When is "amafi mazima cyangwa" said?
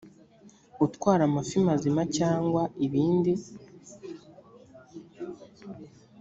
1.29-2.63